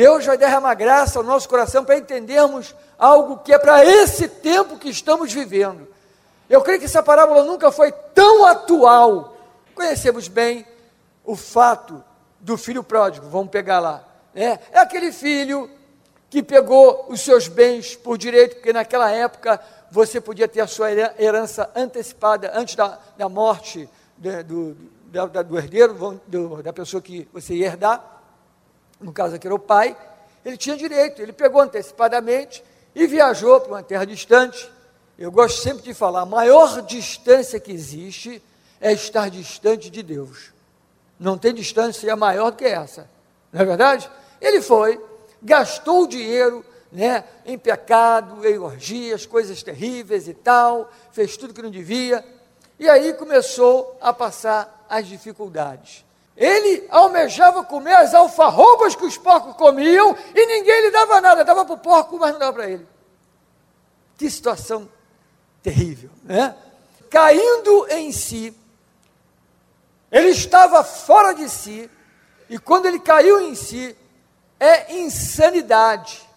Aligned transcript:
Deus 0.00 0.24
vai 0.24 0.38
derramar 0.38 0.74
graça 0.76 1.18
ao 1.18 1.22
nosso 1.22 1.46
coração 1.46 1.84
para 1.84 1.98
entendermos 1.98 2.74
algo 2.98 3.36
que 3.36 3.52
é 3.52 3.58
para 3.58 3.84
esse 3.84 4.26
tempo 4.28 4.78
que 4.78 4.88
estamos 4.88 5.30
vivendo. 5.30 5.86
Eu 6.48 6.62
creio 6.62 6.78
que 6.78 6.86
essa 6.86 7.02
parábola 7.02 7.44
nunca 7.44 7.70
foi 7.70 7.92
tão 7.92 8.46
atual. 8.46 9.36
Conhecemos 9.74 10.26
bem 10.26 10.66
o 11.22 11.36
fato 11.36 12.02
do 12.40 12.56
filho 12.56 12.82
pródigo, 12.82 13.28
vamos 13.28 13.50
pegar 13.50 13.78
lá. 13.78 14.02
Né? 14.32 14.58
É 14.72 14.78
aquele 14.78 15.12
filho 15.12 15.68
que 16.30 16.42
pegou 16.42 17.04
os 17.10 17.20
seus 17.20 17.46
bens 17.46 17.94
por 17.94 18.16
direito, 18.16 18.54
porque 18.54 18.72
naquela 18.72 19.10
época 19.10 19.60
você 19.90 20.18
podia 20.18 20.48
ter 20.48 20.62
a 20.62 20.66
sua 20.66 20.90
herança 20.90 21.70
antecipada 21.76 22.50
antes 22.54 22.74
da, 22.74 22.98
da 23.18 23.28
morte 23.28 23.86
de, 24.16 24.42
do, 24.44 24.76
da, 25.12 25.26
do 25.26 25.58
herdeiro, 25.58 26.22
do, 26.26 26.62
da 26.62 26.72
pessoa 26.72 27.02
que 27.02 27.28
você 27.34 27.52
ia 27.52 27.66
herdar, 27.66 28.19
no 29.00 29.12
caso 29.12 29.36
aqui 29.36 29.46
era 29.46 29.54
o 29.54 29.58
pai, 29.58 29.96
ele 30.44 30.56
tinha 30.56 30.76
direito, 30.76 31.20
ele 31.20 31.32
pegou 31.32 31.60
antecipadamente 31.60 32.62
e 32.94 33.06
viajou 33.06 33.60
para 33.60 33.72
uma 33.72 33.82
terra 33.82 34.04
distante. 34.04 34.70
Eu 35.18 35.30
gosto 35.30 35.60
sempre 35.60 35.82
de 35.82 35.94
falar, 35.94 36.22
a 36.22 36.26
maior 36.26 36.82
distância 36.82 37.60
que 37.60 37.72
existe 37.72 38.42
é 38.80 38.92
estar 38.92 39.28
distante 39.28 39.90
de 39.90 40.02
Deus. 40.02 40.52
Não 41.18 41.36
tem 41.36 41.52
distância 41.52 42.16
maior 42.16 42.50
do 42.50 42.56
que 42.56 42.64
essa, 42.64 43.08
não 43.52 43.60
é 43.60 43.64
verdade? 43.64 44.10
Ele 44.40 44.62
foi, 44.62 44.98
gastou 45.42 46.04
o 46.04 46.08
dinheiro 46.08 46.64
né, 46.90 47.24
em 47.44 47.58
pecado, 47.58 48.46
em 48.46 48.58
orgias, 48.58 49.26
coisas 49.26 49.62
terríveis 49.62 50.26
e 50.26 50.34
tal, 50.34 50.90
fez 51.12 51.36
tudo 51.36 51.54
que 51.54 51.62
não 51.62 51.70
devia, 51.70 52.24
e 52.78 52.88
aí 52.88 53.12
começou 53.12 53.96
a 54.00 54.12
passar 54.12 54.86
as 54.88 55.06
dificuldades. 55.06 56.04
Ele 56.36 56.86
almejava 56.90 57.64
comer 57.64 57.94
as 57.94 58.14
alfarrobas 58.14 58.94
que 58.94 59.04
os 59.04 59.18
porcos 59.18 59.54
comiam 59.56 60.16
e 60.34 60.46
ninguém 60.46 60.82
lhe 60.82 60.90
dava 60.90 61.20
nada, 61.20 61.44
dava 61.44 61.64
para 61.64 61.74
o 61.74 61.78
porco, 61.78 62.18
mas 62.18 62.32
não 62.32 62.38
dava 62.38 62.52
para 62.52 62.70
ele. 62.70 62.86
Que 64.16 64.30
situação 64.30 64.88
terrível, 65.62 66.10
né? 66.22 66.54
Caindo 67.10 67.86
em 67.90 68.12
si, 68.12 68.56
ele 70.10 70.28
estava 70.28 70.82
fora 70.82 71.32
de 71.32 71.48
si, 71.48 71.90
e 72.48 72.58
quando 72.58 72.86
ele 72.86 72.98
caiu 72.98 73.40
em 73.40 73.54
si, 73.54 73.96
é 74.58 74.94
insanidade 74.94 76.28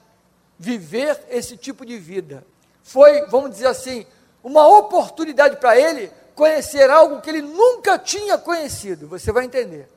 viver 0.58 1.22
esse 1.30 1.58
tipo 1.58 1.86
de 1.86 1.98
vida. 1.98 2.46
Foi, 2.84 3.26
vamos 3.28 3.52
dizer 3.52 3.68
assim, 3.68 4.06
uma 4.44 4.68
oportunidade 4.68 5.58
para 5.58 5.78
ele 5.78 6.12
conhecer 6.36 6.90
algo 6.90 7.22
que 7.22 7.30
ele 7.30 7.42
nunca 7.42 7.98
tinha 7.98 8.38
conhecido. 8.38 9.08
Você 9.08 9.32
vai 9.32 9.46
entender. 9.46 9.88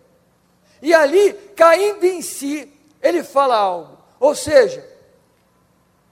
E 0.81 0.93
ali, 0.95 1.33
caindo 1.57 2.05
em 2.05 2.21
si, 2.23 2.73
ele 3.03 3.23
fala 3.23 3.57
algo. 3.57 3.97
Ou 4.21 4.35
seja, 4.35 4.87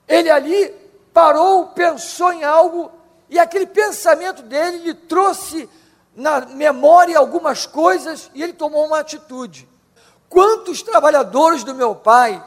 ele 0.07 0.31
ali 0.31 0.75
parou, 1.13 1.69
pensou 1.69 2.33
em 2.33 2.45
algo, 2.45 2.91
e 3.29 3.39
aquele 3.39 3.67
pensamento 3.67 4.43
dele 4.43 4.79
lhe 4.79 4.95
trouxe 4.95 5.69
na 6.15 6.41
memória 6.41 7.19
algumas 7.19 7.67
coisas 7.67 8.31
e 8.35 8.43
ele 8.43 8.53
tomou 8.53 8.87
uma 8.87 9.01
atitude. 9.01 9.69
Quantos 10.29 10.83
trabalhadores 10.83 11.65
do 11.65 11.75
meu 11.75 11.95
pai 11.95 12.43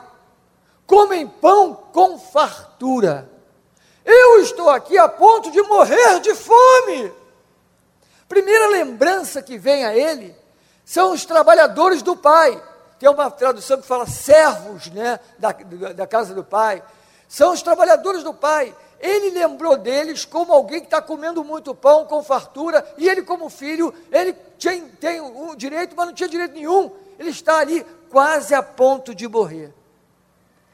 comem 0.86 1.28
pão 1.28 1.74
com 1.92 2.18
fartura? 2.18 3.30
Eu 4.06 4.40
estou 4.42 4.70
aqui 4.70 4.98
a 4.98 5.10
ponto 5.10 5.52
de 5.52 5.62
morrer 5.64 6.20
de 6.22 6.34
fome. 6.34 7.12
Primeira 8.28 8.68
lembrança 8.68 9.42
que 9.42 9.58
vem 9.58 9.86
a 9.86 9.96
ele 9.96 10.36
são 10.84 11.12
os 11.12 11.26
trabalhadores 11.26 12.02
do 12.02 12.16
pai. 12.16 12.62
Tem 13.00 13.10
uma 13.10 13.30
tradução 13.30 13.80
que 13.80 13.88
fala 13.88 14.08
servos 14.08 14.88
né, 14.88 15.20
da, 15.38 15.52
da 15.52 16.08
casa 16.08 16.34
do 16.34 16.44
pai. 16.44 16.84
São 17.28 17.54
os 17.54 17.62
trabalhadores 17.62 18.24
do 18.24 18.34
pai. 18.34 18.76
Ele 19.00 19.30
lembrou 19.30 19.78
deles 19.78 20.26
como 20.26 20.52
alguém 20.52 20.80
que 20.80 20.88
está 20.88 21.02
comendo 21.02 21.44
muito 21.44 21.76
pão 21.76 22.06
com 22.06 22.24
fartura, 22.24 22.86
e 22.98 23.08
ele, 23.08 23.22
como 23.22 23.48
filho, 23.50 23.94
ele 24.12 24.36
tinha, 24.58 24.84
tem 25.00 25.22
um 25.22 25.56
direito, 25.56 25.96
mas 25.96 26.08
não 26.08 26.14
tinha 26.14 26.28
direito 26.28 26.54
nenhum. 26.54 26.92
Ele 27.20 27.30
está 27.30 27.60
ali 27.60 27.86
quase 28.10 28.56
a 28.56 28.64
ponto 28.64 29.14
de 29.14 29.28
morrer. 29.28 29.72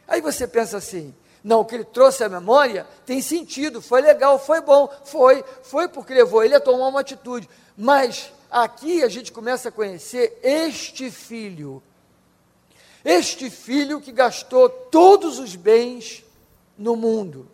Aí 0.08 0.22
você 0.22 0.48
pensa 0.48 0.78
assim: 0.78 1.14
não, 1.44 1.60
o 1.60 1.66
que 1.66 1.76
ele 1.76 1.84
trouxe 1.84 2.24
à 2.24 2.30
memória 2.30 2.88
tem 3.06 3.22
sentido, 3.22 3.82
foi 3.82 4.02
legal, 4.02 4.40
foi 4.40 4.62
bom, 4.62 4.90
foi, 5.04 5.44
foi 5.62 5.90
porque 5.90 6.14
levou 6.14 6.44
ele 6.44 6.56
a 6.56 6.60
tomar 6.60 6.88
uma 6.88 7.02
atitude. 7.02 7.50
Mas 7.78 8.32
aqui 8.50 9.04
a 9.04 9.10
gente 9.10 9.32
começa 9.32 9.68
a 9.68 9.72
conhecer 9.72 10.40
este 10.42 11.12
filho. 11.12 11.84
Este 13.04 13.50
filho 13.50 14.00
que 14.00 14.14
gastou 14.14 14.70
todos 14.70 15.38
os 15.38 15.56
bens 15.56 16.24
no 16.78 16.96
mundo. 16.96 17.52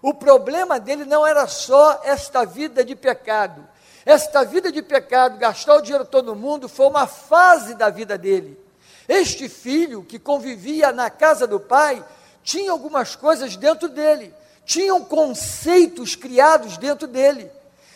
O 0.00 0.14
problema 0.14 0.80
dele 0.80 1.04
não 1.04 1.26
era 1.26 1.46
só 1.46 2.00
esta 2.02 2.46
vida 2.46 2.82
de 2.82 2.96
pecado. 2.96 3.68
Esta 4.06 4.42
vida 4.42 4.72
de 4.72 4.82
pecado, 4.82 5.38
gastar 5.38 5.76
o 5.76 5.82
dinheiro 5.82 6.06
todo 6.06 6.34
mundo, 6.34 6.68
foi 6.68 6.86
uma 6.86 7.06
fase 7.06 7.74
da 7.74 7.90
vida 7.90 8.16
dele. 8.16 8.58
Este 9.06 9.48
filho 9.48 10.02
que 10.02 10.18
convivia 10.18 10.90
na 10.90 11.10
casa 11.10 11.46
do 11.46 11.60
pai, 11.60 12.02
tinha 12.42 12.72
algumas 12.72 13.14
coisas 13.14 13.56
dentro 13.56 13.88
dele, 13.88 14.34
tinham 14.64 15.04
conceitos 15.04 16.14
criados 16.14 16.76
dentro 16.76 17.06
dele. 17.06 17.50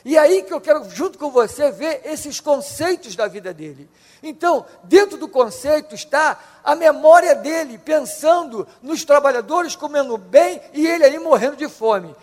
E 0.05 0.17
aí 0.17 0.45
que 0.45 0.55
eu 0.55 0.61
quero, 0.61 0.89
junto 0.89 1.19
com 1.19 1.31
você, 1.31 1.73
ver 1.73 2.03
esses 2.05 2.39
conceitos 2.39 3.17
da 3.17 3.27
vida 3.27 3.53
dele. 3.53 3.91
Então, 4.23 4.65
dentro 4.85 5.19
do 5.19 5.27
conceito 5.27 5.97
está 5.97 6.39
a 6.63 6.77
memória 6.77 7.35
dele, 7.35 7.77
pensando 7.77 8.69
nos 8.81 9.05
trabalhadores 9.05 9.75
comendo 9.75 10.17
bem 10.17 10.61
e 10.73 10.87
ele 10.87 11.05
aí 11.05 11.19
morrendo 11.19 11.57
de 11.57 11.69
fome. 11.69 12.15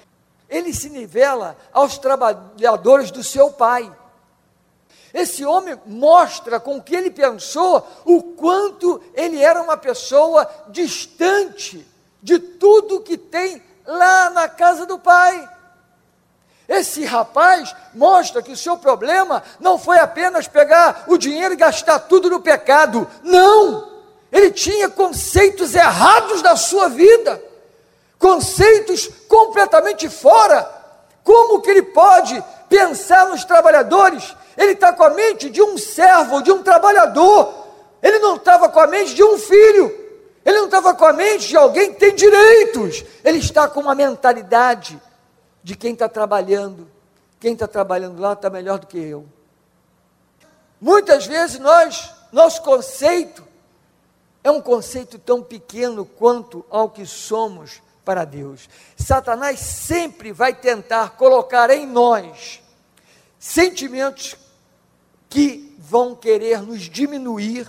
Ele 0.50 0.73
se 0.73 0.89
nivela 0.89 1.57
aos 1.73 1.97
trabalhadores 1.97 3.12
do 3.12 3.22
seu 3.22 3.51
pai. 3.51 3.91
Esse 5.13 5.45
homem 5.45 5.78
mostra 5.85 6.59
com 6.59 6.78
o 6.78 6.81
que 6.81 6.95
ele 6.95 7.12
pensou 7.12 7.85
o 8.06 8.23
quanto 8.23 9.01
ele 9.13 9.44
era 9.44 9.62
uma 9.62 9.75
pessoa 9.75 10.50
distante 10.69 11.85
de 12.23 12.39
tudo 12.39 13.01
que 13.01 13.17
tem 13.17 13.61
lá 13.85 14.29
na 14.29 14.47
casa 14.47 14.85
do 14.85 14.97
pai. 14.97 15.50
Esse 16.67 17.03
rapaz 17.03 17.75
mostra 17.94 18.41
que 18.41 18.53
o 18.53 18.57
seu 18.57 18.78
problema 18.78 19.44
não 19.59 19.78
foi 19.78 20.00
apenas 20.00 20.47
pegar 20.47 21.03
o 21.07 21.17
dinheiro 21.17 21.53
e 21.53 21.57
gastar 21.57 22.00
tudo 22.00 22.29
no 22.29 22.39
pecado. 22.39 23.06
Não! 23.22 23.91
Ele 24.31 24.50
tinha 24.50 24.89
conceitos 24.89 25.75
errados 25.75 26.41
da 26.41 26.56
sua 26.56 26.88
vida, 26.89 27.44
conceitos 28.17 29.09
completamente 29.28 30.09
fora. 30.09 30.67
Como 31.23 31.62
que 31.62 31.69
ele 31.69 31.83
pode 31.83 32.41
pensar 32.67 33.28
nos 33.28 33.44
trabalhadores? 33.44 34.35
Ele 34.57 34.72
está 34.72 34.94
com 34.94 35.03
a 35.03 35.12
mente 35.12 35.50
de 35.50 35.62
um 35.62 35.78
servo, 35.78 36.41
de 36.41 36.51
um 36.51 36.63
trabalhador. 36.63 37.53
Ele 38.01 38.19
não 38.19 38.38
estava 38.38 38.69
com 38.69 38.79
a 38.79 38.88
mente 38.88 39.13
de 39.13 39.23
um 39.23 39.38
filho. 39.38 40.03
Ele 40.46 40.58
não 40.58 40.66
estava 40.66 40.94
com 40.94 41.06
a 41.06 41.14
mente 41.14 41.48
de 41.48 41.58
alguém 41.58 41.94
que 41.94 42.00
tem 42.00 42.16
direitos. 42.16 43.04
Ele 43.24 43.38
está 43.38 43.68
com 43.68 43.80
uma 43.80 43.96
mentalidade 43.96 45.02
de 45.64 45.76
quem 45.76 45.94
está 45.94 46.09
trabalhando. 46.09 46.90
Quem 47.40 47.54
está 47.54 47.68
trabalhando 47.68 48.20
lá 48.20 48.34
está 48.34 48.50
melhor 48.50 48.80
do 48.80 48.88
que 48.88 48.98
eu. 48.98 49.26
Muitas 50.80 51.26
vezes 51.26 51.59
nós, 51.59 52.14
nosso 52.31 52.62
conceito 52.62 53.44
é 54.44 54.52
um 54.52 54.62
conceito 54.62 55.18
tão 55.18 55.42
pequeno 55.42 56.06
quanto 56.06 56.66
ao 56.70 56.90
que 56.90 57.06
somos 57.06 57.81
para 58.04 58.25
Deus. 58.25 58.70
Satanás 58.98 59.60
sempre 59.60 60.34
vai 60.34 60.54
tentar 60.54 61.12
colocar 61.12 61.70
em 61.70 61.88
nós 61.88 62.62
sentimentos 63.40 64.36
que 65.30 65.75
vão 65.80 66.16
querer 66.16 66.62
nos 66.62 66.81
diminuir 66.81 67.68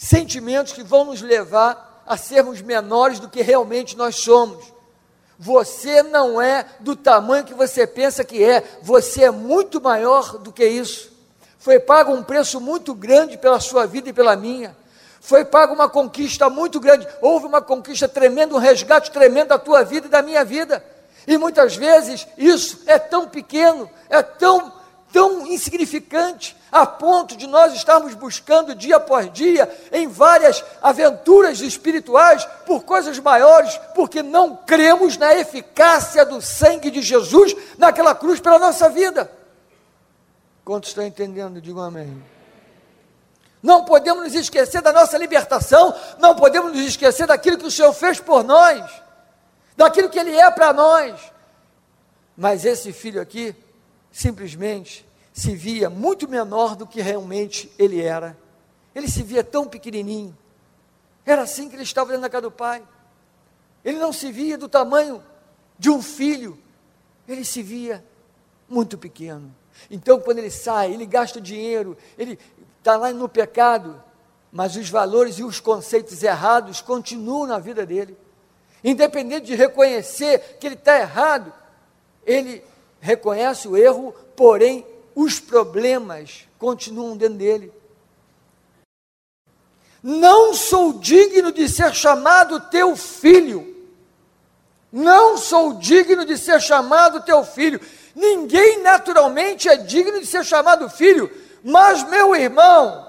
sentimentos 0.00 0.72
que 0.72 0.82
vão 0.82 1.04
nos 1.04 1.20
levar 1.20 2.02
a 2.06 2.16
sermos 2.16 2.62
menores 2.62 3.20
do 3.20 3.28
que 3.28 3.42
realmente 3.42 3.98
nós 3.98 4.16
somos. 4.16 4.64
Você 5.38 6.02
não 6.02 6.40
é 6.40 6.64
do 6.80 6.96
tamanho 6.96 7.44
que 7.44 7.52
você 7.52 7.86
pensa 7.86 8.24
que 8.24 8.42
é, 8.42 8.64
você 8.80 9.24
é 9.24 9.30
muito 9.30 9.78
maior 9.78 10.38
do 10.38 10.50
que 10.50 10.64
isso. 10.64 11.12
Foi 11.58 11.78
pago 11.78 12.14
um 12.14 12.22
preço 12.22 12.58
muito 12.58 12.94
grande 12.94 13.36
pela 13.36 13.60
sua 13.60 13.86
vida 13.86 14.08
e 14.08 14.12
pela 14.12 14.34
minha. 14.36 14.74
Foi 15.20 15.44
pago 15.44 15.74
uma 15.74 15.88
conquista 15.88 16.48
muito 16.48 16.80
grande. 16.80 17.06
Houve 17.20 17.44
uma 17.44 17.60
conquista 17.60 18.08
tremenda, 18.08 18.54
um 18.54 18.58
resgate 18.58 19.10
tremendo 19.10 19.48
da 19.48 19.58
tua 19.58 19.84
vida 19.84 20.06
e 20.06 20.10
da 20.10 20.22
minha 20.22 20.42
vida. 20.46 20.82
E 21.26 21.36
muitas 21.36 21.76
vezes 21.76 22.26
isso 22.38 22.80
é 22.86 22.98
tão 22.98 23.28
pequeno, 23.28 23.88
é 24.08 24.22
tão, 24.22 24.72
tão 25.12 25.46
insignificante, 25.46 26.56
a 26.70 26.86
ponto 26.86 27.36
de 27.36 27.46
nós 27.46 27.74
estarmos 27.74 28.14
buscando 28.14 28.74
dia 28.74 28.96
após 28.96 29.32
dia 29.32 29.70
em 29.92 30.06
várias 30.06 30.64
aventuras 30.80 31.60
espirituais 31.60 32.44
por 32.64 32.84
coisas 32.84 33.18
maiores, 33.18 33.76
porque 33.94 34.22
não 34.22 34.56
cremos 34.56 35.16
na 35.16 35.34
eficácia 35.34 36.24
do 36.24 36.40
sangue 36.40 36.90
de 36.90 37.02
Jesus 37.02 37.54
naquela 37.76 38.14
cruz 38.14 38.40
pela 38.40 38.58
nossa 38.58 38.88
vida. 38.88 39.30
Quantos 40.64 40.90
estão 40.90 41.04
entendendo? 41.04 41.60
Digam 41.60 41.82
amém. 41.82 42.22
Não 43.62 43.84
podemos 43.84 44.24
nos 44.24 44.34
esquecer 44.34 44.80
da 44.80 44.92
nossa 44.92 45.18
libertação, 45.18 45.94
não 46.18 46.34
podemos 46.34 46.72
nos 46.72 46.86
esquecer 46.86 47.26
daquilo 47.26 47.58
que 47.58 47.66
o 47.66 47.70
Senhor 47.70 47.92
fez 47.92 48.18
por 48.18 48.42
nós, 48.42 48.82
daquilo 49.76 50.08
que 50.08 50.18
Ele 50.18 50.34
é 50.34 50.50
para 50.50 50.72
nós. 50.72 51.20
Mas 52.36 52.64
esse 52.64 52.92
filho 52.92 53.20
aqui, 53.20 53.54
simplesmente, 54.10 55.06
se 55.32 55.54
via 55.54 55.88
muito 55.88 56.28
menor 56.28 56.76
do 56.76 56.86
que 56.86 57.00
realmente 57.00 57.70
ele 57.78 58.00
era. 58.00 58.36
Ele 58.94 59.08
se 59.08 59.22
via 59.22 59.44
tão 59.44 59.66
pequenininho. 59.66 60.36
Era 61.24 61.42
assim 61.42 61.68
que 61.68 61.76
ele 61.76 61.82
estava 61.82 62.08
dentro 62.08 62.22
da 62.22 62.30
casa 62.30 62.42
do 62.42 62.50
pai. 62.50 62.82
Ele 63.84 63.98
não 63.98 64.12
se 64.12 64.30
via 64.32 64.58
do 64.58 64.68
tamanho 64.68 65.22
de 65.78 65.88
um 65.88 66.02
filho, 66.02 66.58
ele 67.26 67.44
se 67.44 67.62
via 67.62 68.04
muito 68.68 68.98
pequeno. 68.98 69.54
Então, 69.90 70.20
quando 70.20 70.38
ele 70.38 70.50
sai, 70.50 70.92
ele 70.92 71.06
gasta 71.06 71.40
dinheiro, 71.40 71.96
ele 72.18 72.38
está 72.78 72.96
lá 72.96 73.12
no 73.12 73.28
pecado, 73.28 74.02
mas 74.52 74.76
os 74.76 74.90
valores 74.90 75.38
e 75.38 75.44
os 75.44 75.60
conceitos 75.60 76.22
errados 76.22 76.80
continuam 76.80 77.46
na 77.46 77.58
vida 77.58 77.86
dele. 77.86 78.16
Independente 78.82 79.46
de 79.46 79.54
reconhecer 79.54 80.58
que 80.58 80.66
ele 80.66 80.74
está 80.74 80.98
errado, 80.98 81.52
ele 82.26 82.62
reconhece 83.00 83.66
o 83.66 83.76
erro, 83.76 84.14
porém 84.36 84.86
os 85.14 85.40
problemas 85.40 86.46
continuam 86.58 87.16
dentro 87.16 87.38
dele. 87.38 87.72
Não 90.02 90.54
sou 90.54 90.94
digno 90.94 91.52
de 91.52 91.68
ser 91.68 91.94
chamado 91.94 92.60
teu 92.60 92.96
filho. 92.96 93.76
Não 94.92 95.36
sou 95.36 95.74
digno 95.74 96.24
de 96.24 96.38
ser 96.38 96.60
chamado 96.60 97.22
teu 97.22 97.44
filho. 97.44 97.80
Ninguém 98.14 98.80
naturalmente 98.82 99.68
é 99.68 99.76
digno 99.76 100.20
de 100.20 100.26
ser 100.26 100.44
chamado 100.44 100.88
filho, 100.88 101.30
mas 101.62 102.02
meu 102.08 102.34
irmão, 102.34 103.06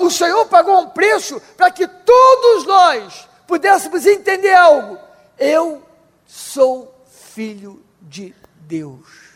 o 0.00 0.10
Senhor 0.10 0.46
pagou 0.46 0.80
um 0.80 0.90
preço 0.90 1.40
para 1.56 1.70
que 1.70 1.86
todos 1.86 2.66
nós 2.66 3.28
pudéssemos 3.46 4.04
entender 4.06 4.54
algo. 4.54 4.98
Eu 5.38 5.82
sou 6.26 6.93
filho 7.34 7.82
de 8.00 8.34
Deus. 8.60 9.34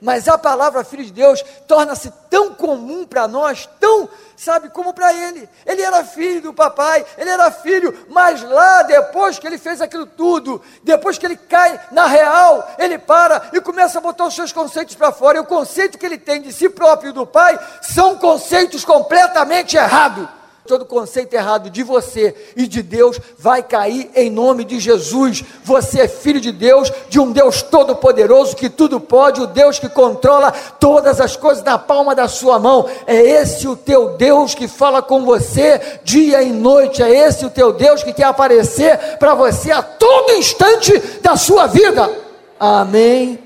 Mas 0.00 0.28
a 0.28 0.36
palavra 0.36 0.84
filho 0.84 1.04
de 1.04 1.12
Deus 1.12 1.42
torna-se 1.66 2.12
tão 2.28 2.52
comum 2.52 3.06
para 3.06 3.26
nós, 3.26 3.66
tão, 3.80 4.06
sabe, 4.36 4.68
como 4.68 4.92
para 4.92 5.12
ele. 5.14 5.48
Ele 5.64 5.80
era 5.80 6.04
filho 6.04 6.42
do 6.42 6.52
papai, 6.52 7.04
ele 7.16 7.30
era 7.30 7.50
filho, 7.50 8.06
mas 8.10 8.42
lá 8.42 8.82
depois 8.82 9.38
que 9.38 9.46
ele 9.46 9.56
fez 9.56 9.80
aquilo 9.80 10.04
tudo, 10.04 10.60
depois 10.82 11.16
que 11.16 11.24
ele 11.24 11.36
cai 11.36 11.80
na 11.90 12.06
real, 12.06 12.68
ele 12.78 12.98
para 12.98 13.48
e 13.54 13.60
começa 13.62 13.98
a 13.98 14.02
botar 14.02 14.26
os 14.26 14.34
seus 14.34 14.52
conceitos 14.52 14.94
para 14.94 15.10
fora. 15.10 15.38
E 15.38 15.40
o 15.40 15.46
conceito 15.46 15.96
que 15.96 16.04
ele 16.04 16.18
tem 16.18 16.42
de 16.42 16.52
si 16.52 16.68
próprio 16.68 17.08
e 17.08 17.14
do 17.14 17.26
pai 17.26 17.58
são 17.80 18.18
conceitos 18.18 18.84
completamente 18.84 19.78
errados 19.78 20.28
todo 20.66 20.84
conceito 20.84 21.32
errado 21.32 21.70
de 21.70 21.82
você 21.82 22.34
e 22.56 22.66
de 22.66 22.82
Deus 22.82 23.18
vai 23.38 23.62
cair 23.62 24.10
em 24.14 24.28
nome 24.28 24.64
de 24.64 24.78
Jesus. 24.78 25.44
Você 25.64 26.00
é 26.00 26.08
filho 26.08 26.40
de 26.40 26.52
Deus, 26.52 26.92
de 27.08 27.18
um 27.18 27.32
Deus 27.32 27.62
todo-poderoso 27.62 28.56
que 28.56 28.68
tudo 28.68 29.00
pode, 29.00 29.40
o 29.40 29.46
Deus 29.46 29.78
que 29.78 29.88
controla 29.88 30.50
todas 30.50 31.20
as 31.20 31.36
coisas 31.36 31.64
na 31.64 31.78
palma 31.78 32.14
da 32.14 32.28
sua 32.28 32.58
mão. 32.58 32.88
É 33.06 33.16
esse 33.16 33.66
o 33.66 33.76
teu 33.76 34.10
Deus 34.16 34.54
que 34.54 34.68
fala 34.68 35.00
com 35.00 35.24
você 35.24 36.00
dia 36.04 36.42
e 36.42 36.52
noite. 36.52 37.02
É 37.02 37.08
esse 37.08 37.46
o 37.46 37.50
teu 37.50 37.72
Deus 37.72 38.02
que 38.02 38.12
quer 38.12 38.24
aparecer 38.24 39.16
para 39.18 39.34
você 39.34 39.70
a 39.70 39.82
todo 39.82 40.32
instante 40.32 40.98
da 41.22 41.36
sua 41.36 41.66
vida. 41.66 42.10
Amém. 42.58 43.38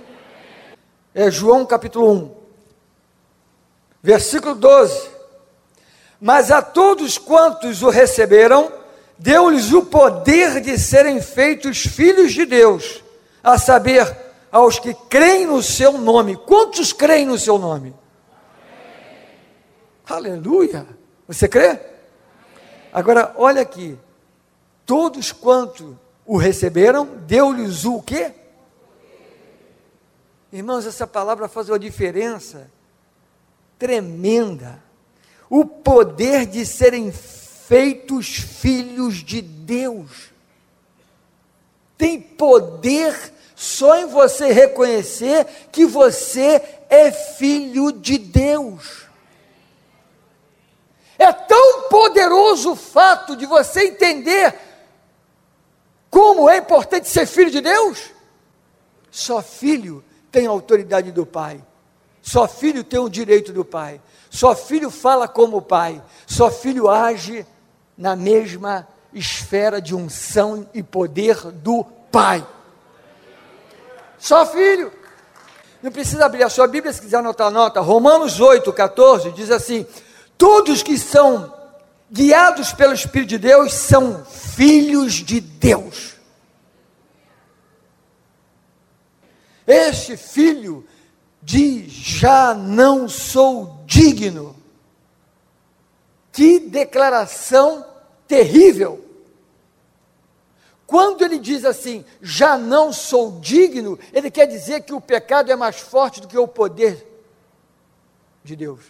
É 1.14 1.31
João 1.31 1.67
capítulo 1.67 2.12
1, 2.12 2.31
versículo 4.02 4.55
12. 4.55 5.09
Mas 6.20 6.50
a 6.50 6.61
todos 6.61 7.17
quantos 7.17 7.82
o 7.82 7.88
receberam, 7.88 8.70
deu-lhes 9.19 9.72
o 9.72 9.82
poder 9.87 10.61
de 10.61 10.78
serem 10.78 11.20
feitos 11.22 11.87
filhos 11.87 12.32
de 12.32 12.44
Deus, 12.44 13.02
a 13.43 13.56
saber, 13.56 14.17
aos 14.52 14.78
que 14.78 14.93
creem 15.08 15.46
no 15.46 15.62
seu 15.62 15.93
nome. 15.93 16.37
Quantos 16.37 16.93
creem 16.93 17.25
no 17.25 17.38
seu 17.38 17.58
nome? 17.58 17.94
Amém. 20.06 20.34
Aleluia! 20.34 20.87
Você 21.26 21.49
crê? 21.49 21.78
Agora, 22.93 23.32
olha 23.37 23.62
aqui. 23.62 23.96
Todos 24.84 25.31
quanto 25.31 25.99
o 26.26 26.37
receberam, 26.37 27.06
deu-lhes 27.26 27.84
o 27.84 28.02
quê? 28.02 28.34
Irmãos, 30.52 30.84
essa 30.84 31.06
palavra 31.06 31.49
faz 31.49 31.69
uma 31.69 31.78
diferença 31.78 32.69
tremenda 33.78 34.82
o 35.50 35.67
poder 35.67 36.47
de 36.47 36.64
serem 36.64 37.11
feitos 37.11 38.37
filhos 38.37 39.17
de 39.17 39.43
Deus. 39.43 40.31
Tem 41.99 42.20
poder 42.20 43.35
só 43.56 43.99
em 43.99 44.06
você 44.06 44.52
reconhecer 44.52 45.44
que 45.73 45.85
você 45.85 46.62
é 46.88 47.11
filho 47.11 47.93
de 47.93 48.17
Deus. 48.17 49.02
É 51.19 51.31
tão 51.32 51.82
poderoso 51.91 52.73
o 52.73 52.76
fato 52.76 53.37
de 53.37 53.44
você 53.44 53.88
entender 53.88 54.55
como 56.08 56.49
é 56.49 56.58
importante 56.58 57.08
ser 57.08 57.26
filho 57.26 57.50
de 57.50 57.61
Deus. 57.61 58.11
Só 59.11 59.43
filho 59.43 60.03
tem 60.31 60.46
a 60.46 60.50
autoridade 60.50 61.12
do 61.12 61.26
Pai. 61.26 61.62
Só 62.23 62.49
filho 62.49 62.82
tem 62.82 63.00
o 63.00 63.08
direito 63.08 63.53
do 63.53 63.64
Pai. 63.64 64.00
Só 64.31 64.55
filho 64.55 64.91
fala 64.91 65.27
como 65.27 65.56
o 65.56 65.62
pai, 65.62 66.00
só 66.25 66.50
filho 66.50 66.88
age 66.88 67.44
na 67.99 68.15
mesma 68.15 68.87
esfera 69.12 69.82
de 69.82 69.93
unção 69.93 70.69
e 70.73 70.85
poder 70.85 71.37
do 71.50 71.85
pai. 72.12 72.47
Só 74.19 74.47
filho. 74.47 74.93
Não 75.82 75.91
precisa 75.91 76.27
abrir 76.27 76.44
a 76.44 76.49
sua 76.49 76.69
Bíblia 76.69 76.93
se 76.93 77.00
quiser 77.00 77.17
anotar 77.17 77.50
nota. 77.50 77.81
Romanos 77.81 78.38
8, 78.38 78.73
14 78.73 79.32
diz 79.32 79.50
assim: 79.50 79.85
Todos 80.38 80.82
que 80.82 80.97
são 80.97 81.53
guiados 82.11 82.73
pelo 82.73 82.94
Espírito 82.94 83.31
de 83.31 83.38
Deus 83.38 83.73
são 83.73 84.25
filhos 84.25 85.15
de 85.15 85.41
Deus. 85.41 86.15
Este 89.67 90.17
filho 90.17 90.87
diz: 91.43 91.91
Já 91.91 92.55
não 92.55 93.09
sou 93.09 93.80
digno. 93.90 94.54
Que 96.31 96.60
declaração 96.60 97.84
terrível! 98.28 99.04
Quando 100.86 101.22
ele 101.22 101.38
diz 101.38 101.65
assim, 101.65 102.05
já 102.22 102.56
não 102.56 102.93
sou 102.93 103.41
digno, 103.41 103.98
ele 104.12 104.31
quer 104.31 104.46
dizer 104.46 104.82
que 104.82 104.93
o 104.93 105.00
pecado 105.00 105.50
é 105.50 105.56
mais 105.56 105.79
forte 105.81 106.20
do 106.20 106.29
que 106.29 106.38
o 106.38 106.48
poder 106.48 107.06
de 108.43 108.56
Deus. 108.56 108.81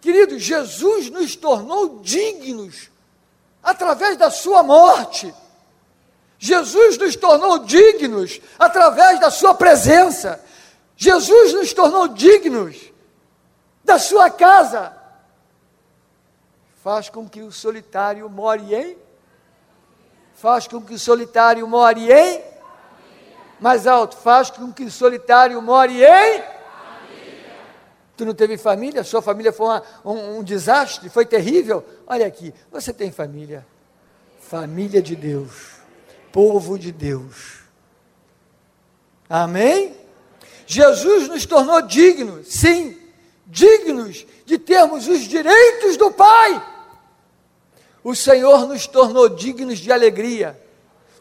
Querido, 0.00 0.38
Jesus 0.38 1.10
nos 1.10 1.36
tornou 1.36 2.00
dignos 2.00 2.90
através 3.62 4.16
da 4.16 4.30
sua 4.30 4.62
morte. 4.62 5.34
Jesus 6.38 6.98
nos 6.98 7.16
tornou 7.16 7.60
dignos 7.60 8.40
através 8.58 9.18
da 9.18 9.30
Sua 9.30 9.54
presença. 9.54 10.44
Jesus 10.96 11.52
nos 11.52 11.72
tornou 11.72 12.08
dignos 12.08 12.92
da 13.84 13.98
Sua 13.98 14.30
casa. 14.30 14.96
Faz 16.82 17.08
com 17.08 17.28
que 17.28 17.42
o 17.42 17.52
solitário 17.52 18.28
more 18.28 18.74
em. 18.74 18.96
Faz 20.34 20.66
com 20.66 20.80
que 20.80 20.94
o 20.94 20.98
solitário 20.98 21.66
more 21.66 22.10
em. 22.10 22.42
Mais 23.60 23.86
alto, 23.86 24.16
faz 24.16 24.50
com 24.50 24.72
que 24.72 24.84
o 24.84 24.90
solitário 24.90 25.60
more 25.62 26.02
em. 26.02 26.42
Tu 28.16 28.24
não 28.24 28.34
teve 28.34 28.56
família? 28.56 29.04
Sua 29.04 29.20
família 29.20 29.52
foi 29.52 29.66
uma, 29.66 29.82
um, 30.04 30.38
um 30.38 30.42
desastre? 30.42 31.10
Foi 31.10 31.26
terrível? 31.26 31.84
Olha 32.06 32.26
aqui, 32.26 32.54
você 32.70 32.92
tem 32.92 33.12
família. 33.12 33.66
Família 34.40 35.02
de 35.02 35.14
Deus 35.14 35.76
povo 36.36 36.78
de 36.78 36.92
Deus. 36.92 37.60
Amém? 39.26 39.96
Jesus 40.66 41.28
nos 41.28 41.46
tornou 41.46 41.80
dignos, 41.82 42.48
sim, 42.48 42.98
dignos 43.46 44.26
de 44.44 44.58
termos 44.58 45.06
os 45.06 45.20
direitos 45.20 45.96
do 45.96 46.10
Pai. 46.10 46.74
O 48.02 48.14
Senhor 48.14 48.66
nos 48.66 48.86
tornou 48.86 49.28
dignos 49.28 49.78
de 49.78 49.92
alegria, 49.92 50.60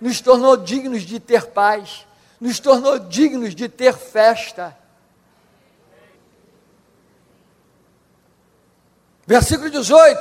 nos 0.01 0.19
tornou 0.19 0.57
dignos 0.57 1.03
de 1.03 1.19
ter 1.19 1.45
paz, 1.47 2.05
nos 2.39 2.59
tornou 2.59 2.99
dignos 2.99 3.55
de 3.55 3.69
ter 3.69 3.93
festa. 3.95 4.75
Versículo 9.27 9.69
18: 9.69 10.19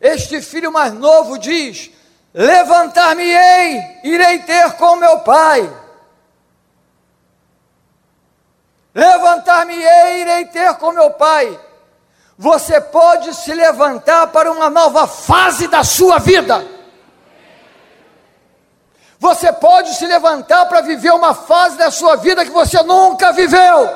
Este 0.00 0.40
filho 0.40 0.72
mais 0.72 0.92
novo 0.92 1.38
diz: 1.38 1.90
Levantar-me-ei, 2.34 4.00
irei 4.04 4.40
ter 4.40 4.72
com 4.72 4.96
meu 4.96 5.20
pai. 5.20 5.81
Levantar-me-ei 8.94 10.20
irei 10.20 10.44
ter 10.46 10.74
com 10.74 10.92
meu 10.92 11.10
pai. 11.10 11.58
Você 12.36 12.80
pode 12.80 13.34
se 13.34 13.52
levantar 13.54 14.26
para 14.28 14.50
uma 14.50 14.68
nova 14.68 15.06
fase 15.06 15.68
da 15.68 15.84
sua 15.84 16.18
vida. 16.18 16.64
Você 19.18 19.52
pode 19.52 19.94
se 19.94 20.04
levantar 20.04 20.66
para 20.66 20.80
viver 20.80 21.12
uma 21.12 21.32
fase 21.32 21.76
da 21.76 21.90
sua 21.90 22.16
vida 22.16 22.44
que 22.44 22.50
você 22.50 22.82
nunca 22.82 23.32
viveu. 23.32 23.88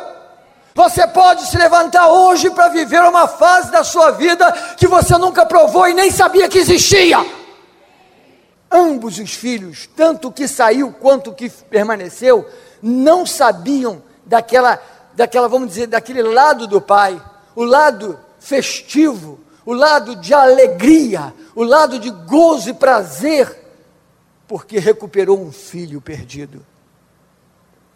Você 0.73 1.07
pode 1.07 1.47
se 1.47 1.57
levantar 1.57 2.07
hoje 2.09 2.51
para 2.51 2.69
viver 2.69 3.03
uma 3.03 3.27
fase 3.27 3.71
da 3.71 3.83
sua 3.83 4.13
vida 4.13 4.53
que 4.77 4.87
você 4.87 5.17
nunca 5.19 5.45
provou 5.45 5.89
e 5.89 5.95
nem 5.95 6.11
sabia 6.11 6.49
que 6.49 6.59
existia. 6.59 7.19
Ambos 8.71 9.19
os 9.19 9.33
filhos, 9.33 9.89
tanto 9.97 10.29
o 10.29 10.33
que 10.33 10.47
saiu 10.47 10.93
quanto 10.93 11.31
o 11.31 11.35
que 11.35 11.49
permaneceu, 11.49 12.49
não 12.83 13.25
sabiam 13.25 14.03
daquela, 14.27 14.83
daquela, 15.15 15.49
vamos 15.49 15.69
dizer, 15.69 15.87
daquele 15.87 16.23
lado 16.23 16.67
do 16.67 16.81
pai, 16.81 17.23
o 17.55 17.65
lado 17.65 18.19
festivo, 18.39 19.41
o 19.65 19.73
lado 19.73 20.17
de 20.17 20.35
alegria, 20.35 21.33
o 21.55 21.63
lado 21.63 21.99
de 21.99 22.11
gozo 22.11 22.69
e 22.69 22.75
prazer, 22.75 23.65
porque 24.47 24.79
recuperou 24.79 25.41
um 25.41 25.51
filho 25.51 26.01
perdido. 26.01 26.65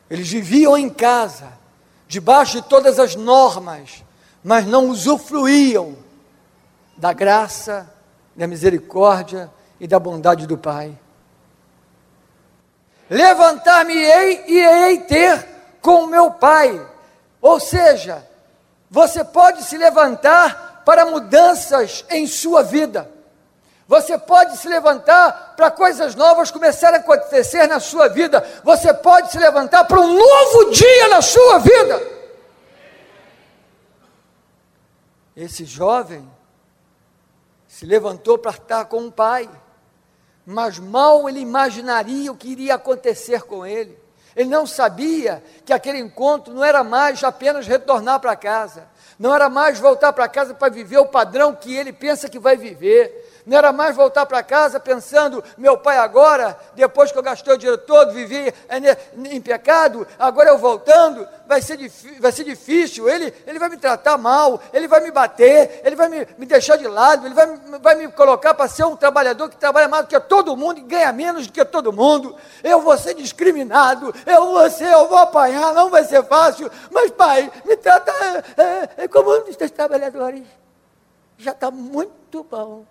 Eles 0.09 0.29
viviam 0.29 0.77
em 0.77 0.89
casa, 0.89 1.53
debaixo 2.09 2.61
de 2.61 2.69
todas 2.69 2.99
as 2.99 3.15
normas, 3.15 4.03
mas 4.43 4.67
não 4.67 4.89
usufruíam 4.89 5.97
da 6.97 7.13
graça, 7.13 7.89
da 8.35 8.47
misericórdia 8.47 9.51
e 9.79 9.87
da 9.87 9.99
bondade 9.99 10.47
do 10.47 10.59
Pai. 10.59 10.99
Levantar-me-ei 13.09 14.45
e 14.47 14.59
hei 14.59 14.99
ter 15.01 15.50
com 15.81 16.07
meu 16.07 16.31
Pai. 16.31 16.85
Ou 17.41 17.59
seja, 17.59 18.27
você 18.91 19.25
pode 19.25 19.63
se 19.63 19.77
levantar 19.77 20.83
para 20.85 21.07
mudanças 21.07 22.05
em 22.11 22.27
sua 22.27 22.63
vida. 22.63 23.11
Você 23.87 24.17
pode 24.17 24.57
se 24.57 24.69
levantar 24.69 25.55
para 25.57 25.71
coisas 25.71 26.15
novas 26.15 26.51
começarem 26.51 26.99
a 26.99 27.03
acontecer 27.03 27.67
na 27.67 27.81
sua 27.81 28.09
vida. 28.09 28.45
Você 28.63 28.95
pode 28.95 29.33
se 29.33 29.39
levantar 29.39 29.85
para 29.85 30.01
um 30.01 30.15
novo 30.15 30.71
dia 30.71 31.09
na 31.09 31.21
sua 31.21 31.59
vida. 31.59 32.21
Esse 35.37 35.65
jovem 35.65 36.29
se 37.67 37.85
levantou 37.85 38.39
para 38.39 38.53
estar 38.53 38.85
com 38.85 39.07
o 39.07 39.13
pai 39.13 39.49
mas 40.51 40.79
mal 40.79 41.29
ele 41.29 41.41
imaginaria 41.41 42.33
o 42.33 42.37
que 42.37 42.49
iria 42.49 42.75
acontecer 42.75 43.43
com 43.43 43.65
ele. 43.65 43.97
Ele 44.37 44.49
não 44.49 44.67
sabia 44.67 45.43
que 45.65 45.73
aquele 45.73 45.99
encontro 45.99 46.55
não 46.55 46.65
era 46.65 46.85
mais 46.85 47.23
apenas 47.25 47.67
retornar 47.67 48.21
para 48.21 48.37
casa, 48.37 48.89
não 49.19 49.35
era 49.35 49.49
mais 49.49 49.79
voltar 49.79 50.13
para 50.13 50.29
casa 50.29 50.55
para 50.55 50.73
viver 50.73 50.99
o 50.99 51.07
padrão 51.07 51.55
que 51.55 51.75
ele 51.75 51.93
pensa 51.93 52.29
que 52.29 52.39
vai 52.39 52.57
viver, 52.57 53.30
não 53.47 53.57
era 53.57 53.73
mais 53.73 53.97
voltar 53.97 54.27
para 54.27 54.43
casa 54.43 54.79
pensando, 54.79 55.43
meu 55.57 55.77
pai 55.77 55.99
agora, 55.99 56.59
depois 56.75 57.11
que 57.11 57.19
eu 57.19 57.23
gastei 57.23 57.53
o 57.53 57.59
dinheiro 57.59 57.79
todo, 57.79 58.13
vivi 58.13 58.53
em 59.31 59.41
pecado, 59.41 60.07
agora 60.19 60.51
eu 60.51 60.59
voltando, 60.59 61.27
vai 61.47 61.61
ser, 61.61 61.79
vai 62.21 62.31
ser 62.31 62.45
difícil, 62.45 63.09
ele, 63.09 63.35
ele 63.47 63.59
vai 63.59 63.69
me 63.69 63.77
tratar 63.77 64.17
mal, 64.17 64.61
ele 64.73 64.87
vai 64.87 65.01
me 65.01 65.11
bater, 65.11 65.81
ele 65.85 65.97
vai 65.97 66.09
me, 66.09 66.27
me 66.39 66.47
deixar 66.47 66.77
de 66.77 66.87
lado, 66.87 67.27
ele 67.27 67.35
vai, 67.35 67.47
vai 67.81 67.95
me 67.97 68.09
colocar 68.09 68.55
para 68.55 68.69
ser 68.69 68.85
um 68.85 68.97
trabalhador 68.97 69.49
que 69.49 69.57
trabalha 69.57 69.89
mais 69.89 70.05
do 70.05 70.09
que 70.09 70.21
todo 70.21 70.57
mundo 70.57 70.79
e 70.79 70.83
ganha 70.83 71.13
menos 71.13 71.47
do 71.47 71.53
que 71.53 71.65
todo 71.65 71.93
mundo, 71.93 72.37
eu 72.63 72.81
vou 72.81 72.97
ser 72.97 73.15
discriminado, 73.15 74.15
eu 74.27 74.47
vou 74.47 74.71
ser, 74.71 74.93
eu 74.93 75.09
vou 75.09 75.19
apanhar, 75.19 75.75
não 75.75 75.91
vai 75.91 76.05
ser 76.05 76.23
fácil, 76.25 76.71
mas 76.91 77.11
pai, 77.11 77.51
me 77.65 77.77
trata 77.77 78.13
é, 78.57 79.05
é, 79.05 79.09
como 79.09 79.37
um 79.37 79.45
dos 79.45 79.57
trabalhadores, 79.57 80.45
já 81.37 81.53
está 81.53 81.71
muito 81.71 82.45
bom. 82.45 82.85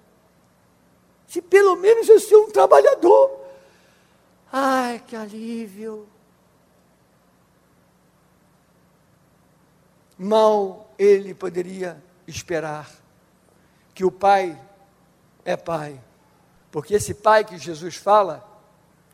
Se 1.29 1.43
pelo 1.43 1.75
menos 1.75 2.09
eu 2.09 2.19
sou 2.19 2.45
um 2.45 2.51
trabalhador. 2.51 3.39
Ai, 4.51 4.99
que 5.05 5.15
alívio. 5.15 6.09
Mal 10.17 10.91
ele 10.97 11.35
poderia 11.35 12.03
esperar 12.27 12.89
que 13.93 14.03
o 14.03 14.11
pai 14.11 14.59
é 15.45 15.55
pai. 15.55 16.01
Porque 16.71 16.95
esse 16.95 17.13
pai 17.13 17.45
que 17.45 17.59
Jesus 17.59 17.95
fala 17.95 18.43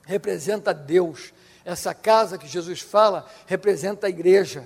representa 0.03 0.73
Deus. 0.73 1.33
Essa 1.65 1.93
casa 1.93 2.37
que 2.37 2.47
Jesus 2.47 2.79
fala 2.79 3.27
representa 3.45 4.07
a 4.07 4.09
igreja. 4.09 4.65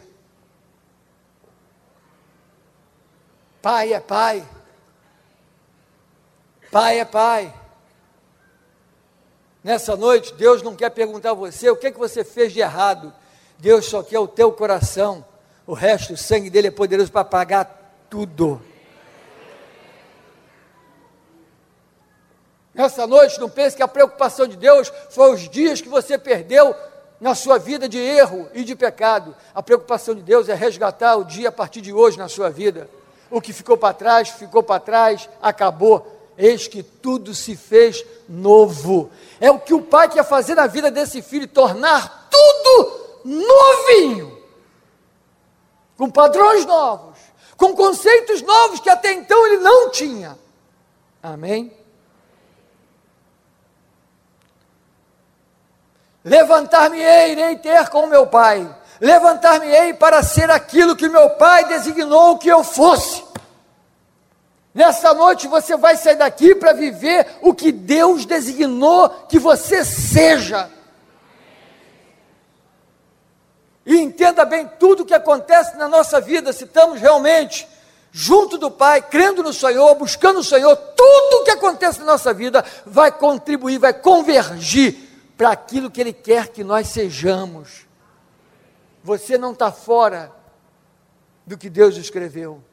Pai 3.59 3.91
é 3.91 3.99
pai. 3.99 4.47
Pai 6.71 6.99
é 6.99 7.05
pai. 7.05 7.53
Nessa 9.63 9.95
noite, 9.95 10.33
Deus 10.35 10.61
não 10.61 10.75
quer 10.75 10.89
perguntar 10.91 11.31
a 11.31 11.33
você 11.33 11.69
o 11.69 11.75
que, 11.75 11.87
é 11.87 11.91
que 11.91 11.97
você 11.99 12.23
fez 12.23 12.53
de 12.53 12.59
errado. 12.59 13.13
Deus 13.57 13.85
só 13.85 14.03
quer 14.03 14.19
o 14.19 14.27
teu 14.27 14.51
coração. 14.51 15.25
O 15.65 15.73
resto, 15.73 16.13
o 16.13 16.17
sangue 16.17 16.49
dele 16.49 16.67
é 16.67 16.71
poderoso 16.71 17.11
para 17.11 17.25
pagar 17.25 18.05
tudo. 18.09 18.61
Nessa 22.73 23.05
noite, 23.05 23.39
não 23.39 23.49
pense 23.49 23.75
que 23.75 23.83
a 23.83 23.87
preocupação 23.87 24.47
de 24.47 24.55
Deus 24.55 24.91
foi 25.09 25.33
os 25.33 25.49
dias 25.49 25.81
que 25.81 25.89
você 25.89 26.17
perdeu 26.17 26.73
na 27.19 27.35
sua 27.35 27.57
vida 27.57 27.89
de 27.89 27.97
erro 27.97 28.47
e 28.53 28.63
de 28.63 28.75
pecado. 28.75 29.35
A 29.53 29.61
preocupação 29.61 30.15
de 30.15 30.21
Deus 30.21 30.47
é 30.47 30.53
resgatar 30.53 31.17
o 31.17 31.25
dia 31.25 31.49
a 31.49 31.51
partir 31.51 31.81
de 31.81 31.91
hoje 31.91 32.17
na 32.17 32.29
sua 32.29 32.49
vida. 32.49 32.89
O 33.29 33.41
que 33.41 33.51
ficou 33.51 33.75
para 33.75 33.93
trás, 33.93 34.29
ficou 34.29 34.63
para 34.63 34.79
trás, 34.79 35.27
acabou 35.41 36.18
eis 36.39 36.67
que 36.67 36.81
tudo 36.81 37.35
se 37.35 37.55
fez 37.57 38.03
novo. 38.27 39.11
É 39.41 39.51
o 39.51 39.59
que 39.59 39.73
o 39.73 39.81
pai 39.81 40.07
quer 40.07 40.23
fazer 40.23 40.55
na 40.55 40.65
vida 40.65 40.89
desse 40.89 41.21
filho, 41.21 41.47
tornar 41.47 42.29
tudo 42.31 43.19
novinho, 43.25 44.39
com 45.97 46.09
padrões 46.09 46.65
novos, 46.65 47.19
com 47.57 47.75
conceitos 47.75 48.41
novos 48.41 48.79
que 48.79 48.89
até 48.89 49.11
então 49.11 49.45
ele 49.45 49.57
não 49.57 49.91
tinha. 49.91 50.39
Amém? 51.21 51.77
Levantar-me-ei, 56.23 57.31
irei 57.33 57.57
ter 57.57 57.89
com 57.89 58.07
meu 58.07 58.27
pai. 58.27 58.75
Levantar-me-ei 59.01 59.93
para 59.93 60.23
ser 60.23 60.49
aquilo 60.49 60.95
que 60.95 61.09
meu 61.09 61.31
pai 61.31 61.65
designou 61.65 62.37
que 62.37 62.49
eu 62.49 62.63
fosse. 62.63 63.28
Nessa 64.79 65.13
noite 65.13 65.45
você 65.45 65.75
vai 65.75 65.97
sair 65.97 66.15
daqui 66.15 66.55
para 66.55 66.71
viver 66.71 67.27
o 67.41 67.53
que 67.53 67.69
Deus 67.69 68.25
designou 68.25 69.09
que 69.27 69.37
você 69.37 69.83
seja. 69.83 70.71
E 73.85 73.97
entenda 73.97 74.45
bem 74.45 74.65
tudo 74.79 75.03
o 75.03 75.05
que 75.05 75.13
acontece 75.13 75.75
na 75.75 75.89
nossa 75.89 76.21
vida, 76.21 76.53
se 76.53 76.63
estamos 76.63 77.01
realmente 77.01 77.67
junto 78.09 78.57
do 78.57 78.71
Pai, 78.71 79.01
crendo 79.01 79.43
no 79.43 79.51
Senhor, 79.51 79.93
buscando 79.95 80.39
o 80.39 80.43
Senhor, 80.45 80.73
tudo 80.77 81.41
o 81.41 81.43
que 81.43 81.51
acontece 81.51 81.99
na 81.99 82.05
nossa 82.05 82.33
vida 82.33 82.63
vai 82.85 83.11
contribuir, 83.11 83.79
vai 83.79 83.91
convergir 83.91 84.95
para 85.35 85.49
aquilo 85.49 85.91
que 85.91 85.99
Ele 85.99 86.13
quer 86.13 86.47
que 86.47 86.63
nós 86.63 86.87
sejamos. 86.87 87.85
Você 89.03 89.37
não 89.37 89.51
está 89.51 89.73
fora 89.73 90.31
do 91.45 91.57
que 91.57 91.69
Deus 91.69 91.97
escreveu 91.97 92.63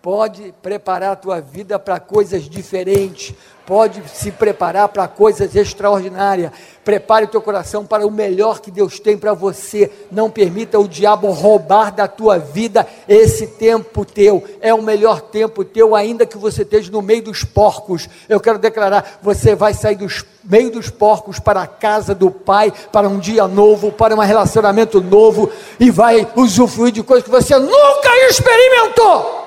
pode 0.00 0.54
preparar 0.62 1.12
a 1.12 1.16
tua 1.16 1.40
vida 1.40 1.78
para 1.78 1.98
coisas 1.98 2.48
diferentes, 2.48 3.34
pode 3.66 4.02
se 4.08 4.30
preparar 4.30 4.88
para 4.88 5.06
coisas 5.08 5.54
extraordinárias. 5.54 6.52
Prepare 6.84 7.26
o 7.26 7.28
teu 7.28 7.42
coração 7.42 7.84
para 7.84 8.06
o 8.06 8.10
melhor 8.10 8.60
que 8.60 8.70
Deus 8.70 8.98
tem 8.98 9.18
para 9.18 9.34
você. 9.34 9.90
Não 10.10 10.30
permita 10.30 10.78
o 10.78 10.88
diabo 10.88 11.30
roubar 11.30 11.92
da 11.92 12.08
tua 12.08 12.38
vida 12.38 12.86
esse 13.06 13.46
tempo 13.46 14.06
teu. 14.06 14.42
É 14.62 14.72
o 14.72 14.80
melhor 14.80 15.20
tempo 15.20 15.64
teu, 15.64 15.94
ainda 15.94 16.24
que 16.24 16.38
você 16.38 16.62
esteja 16.62 16.90
no 16.90 17.02
meio 17.02 17.24
dos 17.24 17.44
porcos. 17.44 18.08
Eu 18.26 18.40
quero 18.40 18.58
declarar: 18.58 19.18
você 19.20 19.54
vai 19.54 19.74
sair 19.74 19.96
do 19.96 20.06
meio 20.42 20.70
dos 20.70 20.88
porcos 20.88 21.38
para 21.38 21.60
a 21.60 21.66
casa 21.66 22.14
do 22.14 22.30
Pai, 22.30 22.72
para 22.90 23.06
um 23.06 23.18
dia 23.18 23.46
novo, 23.46 23.92
para 23.92 24.14
um 24.14 24.20
relacionamento 24.20 25.02
novo 25.02 25.50
e 25.78 25.90
vai 25.90 26.26
usufruir 26.36 26.92
de 26.92 27.02
coisas 27.02 27.24
que 27.24 27.30
você 27.30 27.58
nunca 27.58 28.16
experimentou. 28.30 29.37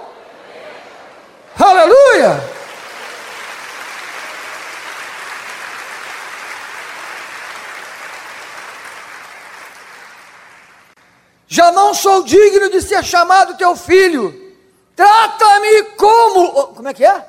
Aleluia! 1.59 2.51
Já 11.47 11.71
não 11.71 11.93
sou 11.93 12.23
digno 12.23 12.69
de 12.69 12.81
ser 12.81 13.03
chamado 13.03 13.57
teu 13.57 13.75
filho. 13.75 14.55
Trata-me 14.95 15.83
como. 15.97 16.67
Como 16.67 16.87
é 16.87 16.93
que 16.93 17.05
é? 17.05 17.25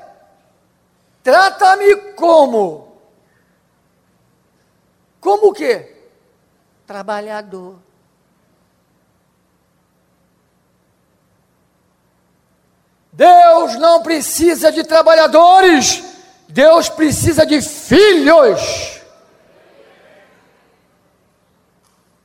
Trata-me 1.22 1.96
como. 2.14 2.96
Como 5.20 5.48
o 5.48 5.52
quê? 5.52 5.96
Trabalhador. 6.86 7.76
Deus 13.12 13.76
não 13.76 14.02
precisa 14.02 14.72
de 14.72 14.82
trabalhadores, 14.82 16.02
Deus 16.48 16.88
precisa 16.88 17.44
de 17.44 17.60
filhos. 17.60 19.02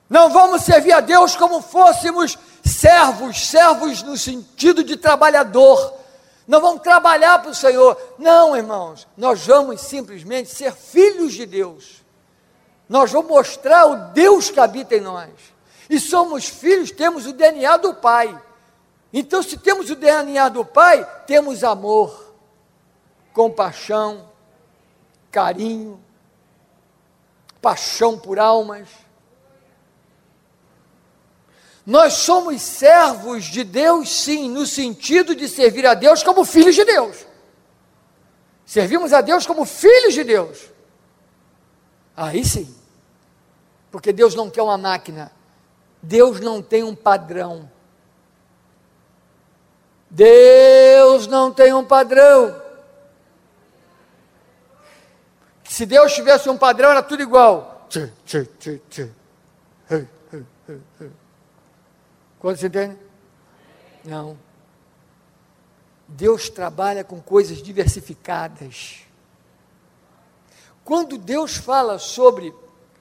Não 0.10 0.30
vamos 0.30 0.62
servir 0.62 0.94
a 0.94 1.02
Deus 1.02 1.36
como 1.36 1.62
fôssemos 1.62 2.40
servos, 2.64 3.48
servos 3.48 4.02
no 4.02 4.18
sentido 4.18 4.84
de 4.84 4.96
trabalhador. 4.96 5.94
Não 6.48 6.62
vamos 6.62 6.82
trabalhar 6.82 7.40
para 7.40 7.52
o 7.52 7.56
Senhor. 7.56 8.00
Não, 8.18 8.56
irmãos, 8.56 9.06
nós 9.18 9.46
vamos 9.46 9.82
simplesmente 9.82 10.50
ser 10.50 10.74
filhos 10.74 11.34
de 11.34 11.46
Deus. 11.46 12.02
Nós 12.88 13.12
vamos 13.12 13.28
mostrar 13.30 13.86
o 13.88 13.96
Deus 14.14 14.50
que 14.50 14.60
habita 14.62 14.96
em 14.96 15.02
nós. 15.02 15.30
E 15.90 16.00
somos 16.00 16.48
filhos, 16.48 16.92
temos 16.92 17.26
o 17.26 17.34
DNA 17.34 17.76
do 17.76 17.94
Pai. 17.94 18.47
Então, 19.12 19.42
se 19.42 19.58
temos 19.58 19.90
o 19.90 19.96
DNA 19.96 20.50
do 20.50 20.66
Pai, 20.66 21.06
temos 21.26 21.64
amor, 21.64 22.34
compaixão, 23.34 24.30
carinho, 25.32 26.00
paixão 27.62 28.18
por 28.18 28.40
almas. 28.40 28.90
Nós 31.86 32.14
somos 32.14 32.62
servos 32.62 33.46
de 33.46 33.64
Deus, 33.64 34.10
sim, 34.10 34.50
no 34.50 34.66
sentido 34.66 35.34
de 35.34 35.48
servir 35.48 35.86
a 35.86 35.94
Deus 35.94 36.22
como 36.22 36.44
filhos 36.44 36.76
de 36.76 36.84
Deus. 36.84 37.26
Servimos 38.66 39.14
a 39.14 39.22
Deus 39.22 39.48
como 39.48 39.64
filhos 39.64 40.14
de 40.14 40.26
Deus. 40.26 40.70
Aí 42.16 42.44
sim. 42.44 42.76
Porque 43.90 44.12
Deus 44.12 44.36
não 44.36 44.50
quer 44.50 44.62
uma 44.62 44.78
máquina. 44.78 45.32
Deus 46.02 46.42
não 46.42 46.62
tem 46.62 46.84
um 46.84 46.94
padrão. 46.94 47.72
Deus 50.10 51.28
não 51.28 51.52
tem 51.52 51.74
um 51.74 51.84
padrão. 51.86 52.62
Se 55.64 55.86
Deus 55.86 56.14
tivesse 56.14 56.50
um 56.50 56.58
padrão, 56.58 56.90
era 56.92 57.04
tudo 57.04 57.22
igual. 57.22 57.88
Quando 62.40 62.58
você 62.58 62.68
entende? 62.68 62.98
Não. 64.04 64.38
Deus 66.08 66.50
trabalha 66.50 67.04
com 67.04 67.22
coisas 67.22 67.62
diversificadas. 67.62 69.00
Quando 70.86 71.18
Deus 71.18 71.58
fala 71.58 72.00
sobre 72.00 72.56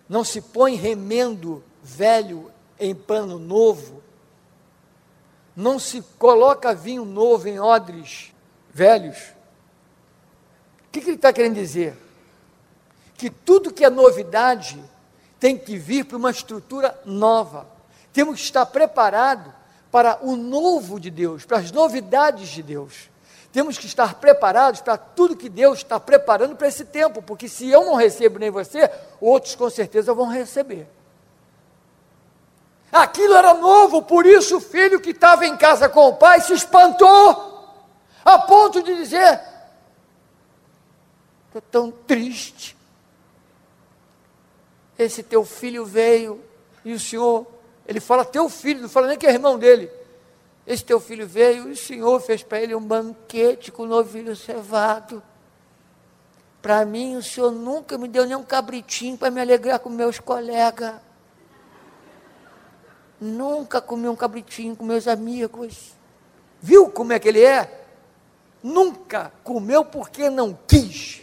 não 0.09 0.25
se 0.25 0.41
põe 0.41 0.75
remendo 0.75 1.63
velho 1.83 2.51
em 2.79 2.95
pano 2.95 3.39
novo, 3.39 4.03
não 5.57 5.79
se 5.79 6.03
coloca 6.19 6.75
vinho 6.75 7.07
novo 7.07 7.49
em 7.49 7.59
odres 7.59 8.33
velhos. 8.73 9.17
O 10.87 10.91
que, 10.93 11.01
que 11.01 11.09
ele 11.09 11.17
está 11.17 11.33
querendo 11.33 11.55
dizer? 11.55 11.97
Que 13.17 13.31
tudo 13.31 13.73
que 13.73 13.85
é 13.85 13.89
novidade 13.89 14.79
tem 15.41 15.57
que 15.57 15.79
vir 15.79 16.05
para 16.05 16.19
uma 16.19 16.31
estrutura 16.31 16.99
nova. 17.07 17.67
Temos 18.13 18.39
que 18.39 18.45
estar 18.45 18.67
preparado 18.67 19.53
para 19.91 20.19
o 20.23 20.37
novo 20.37 21.01
de 21.01 21.11
Deus, 21.11 21.47
para 21.47 21.59
as 21.59 21.73
novidades 21.73 22.49
de 22.51 22.63
Deus. 22.63 23.09
Temos 23.53 23.79
que 23.79 23.87
estar 23.87 24.17
preparados 24.17 24.83
para 24.83 24.99
tudo 24.99 25.37
que 25.37 25.49
Deus 25.49 25.79
está 25.79 25.99
preparando 25.99 26.55
para 26.55 26.69
esse 26.69 26.85
tempo, 26.85 27.23
porque 27.23 27.49
se 27.49 27.71
eu 27.71 27.87
não 27.87 27.95
recebo 27.95 28.39
nem 28.39 28.51
você, 28.51 28.91
outros 29.19 29.55
com 29.55 29.71
certeza 29.71 30.13
vão 30.13 30.27
receber. 30.27 30.87
Aquilo 32.97 33.35
era 33.35 33.53
novo, 33.53 34.00
por 34.00 34.25
isso 34.25 34.57
o 34.57 34.61
filho 34.61 34.99
que 34.99 35.11
estava 35.11 35.45
em 35.45 35.55
casa 35.55 35.87
com 35.87 36.09
o 36.09 36.15
pai 36.15 36.41
se 36.41 36.55
espantou, 36.55 37.69
a 38.25 38.38
ponto 38.38 38.83
de 38.83 38.95
dizer: 38.95 39.38
Estou 41.47 41.61
tão 41.70 41.90
triste. 41.90 42.75
Esse 44.99 45.23
teu 45.23 45.44
filho 45.44 45.85
veio 45.85 46.42
e 46.83 46.94
o 46.94 46.99
senhor, 46.99 47.47
ele 47.87 48.01
fala 48.01 48.25
teu 48.25 48.49
filho, 48.49 48.81
não 48.81 48.88
fala 48.88 49.09
nem 49.09 49.18
que 49.18 49.27
é 49.27 49.31
irmão 49.31 49.59
dele. 49.59 49.90
Esse 50.66 50.83
teu 50.83 50.99
filho 50.99 51.27
veio 51.27 51.68
e 51.68 51.73
o 51.73 51.77
senhor 51.77 52.18
fez 52.20 52.42
para 52.42 52.62
ele 52.62 52.75
um 52.75 52.81
banquete 52.81 53.70
com 53.70 53.85
novilho 53.85 54.35
cevado. 54.35 55.23
Para 56.62 56.83
mim, 56.87 57.16
o 57.16 57.23
senhor 57.23 57.53
nunca 57.53 57.99
me 57.99 58.09
deu 58.09 58.25
nem 58.25 58.35
um 58.35 58.42
cabritinho 58.42 59.18
para 59.18 59.31
me 59.31 59.38
alegrar 59.38 59.81
com 59.81 59.90
meus 59.90 60.18
colegas. 60.18 60.94
Nunca 63.20 63.81
comi 63.81 64.09
um 64.09 64.16
cabritinho 64.16 64.76
com 64.76 64.85
meus 64.85 65.09
amigos. 65.09 65.94
Viu 66.61 66.90
como 66.90 67.12
é 67.12 67.18
que 67.18 67.29
ele 67.29 67.42
é? 67.42 67.85
Nunca 68.62 69.33
comeu 69.42 69.85
porque 69.85 70.29
não 70.29 70.59
quis. 70.66 71.22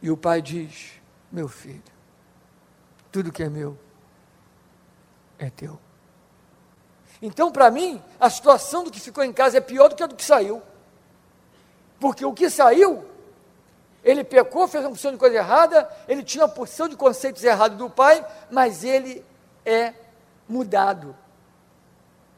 E 0.00 0.10
o 0.10 0.16
pai 0.16 0.42
diz: 0.42 0.92
Meu 1.30 1.48
filho, 1.48 1.82
tudo 3.10 3.32
que 3.32 3.42
é 3.42 3.48
meu 3.48 3.78
é 5.38 5.48
teu. 5.48 5.78
Então, 7.20 7.52
para 7.52 7.70
mim, 7.70 8.02
a 8.18 8.28
situação 8.28 8.82
do 8.82 8.90
que 8.90 8.98
ficou 8.98 9.22
em 9.22 9.32
casa 9.32 9.58
é 9.58 9.60
pior 9.60 9.88
do 9.88 9.94
que 9.94 10.02
a 10.02 10.06
do 10.06 10.16
que 10.16 10.24
saiu. 10.24 10.60
Porque 12.00 12.24
o 12.24 12.32
que 12.32 12.50
saiu 12.50 13.11
ele 14.04 14.24
pecou, 14.24 14.66
fez 14.66 14.84
uma 14.84 14.90
porção 14.90 15.12
de 15.12 15.18
coisa 15.18 15.36
errada, 15.36 15.88
ele 16.08 16.22
tinha 16.22 16.44
uma 16.44 16.50
porção 16.50 16.88
de 16.88 16.96
conceitos 16.96 17.42
errados 17.44 17.78
do 17.78 17.88
pai, 17.88 18.24
mas 18.50 18.82
ele 18.82 19.24
é 19.64 19.94
mudado. 20.48 21.16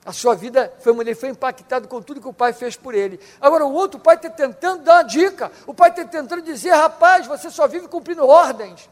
A 0.05 0.12
sua 0.12 0.35
vida 0.35 0.70
foi, 0.81 0.94
ele 1.00 1.14
foi 1.14 1.31
impactado 1.31 1.88
com 1.88 2.03
tudo 2.03 2.20
que 2.20 2.29
o 2.29 2.33
pai 2.33 2.53
fez 2.53 2.77
por 2.77 2.94
ele. 2.94 3.18
Agora, 3.40 3.64
o 3.64 3.72
outro 3.72 3.98
pai 3.98 4.16
está 4.16 4.29
tentando 4.29 4.83
dar 4.83 4.96
uma 4.96 5.03
dica. 5.03 5.50
O 5.66 5.72
pai 5.72 5.88
está 5.88 6.05
tentando 6.05 6.42
dizer: 6.42 6.72
rapaz, 6.74 7.27
você 7.27 7.50
só 7.50 7.66
vive 7.66 7.88
cumprindo 7.88 8.27
ordens. 8.27 8.90